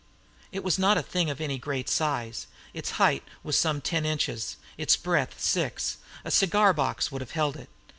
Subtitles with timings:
[0.51, 4.55] It was not a thing of any great size its height was some ten inches,
[4.75, 7.69] its breadth six; a cigar box would have held it.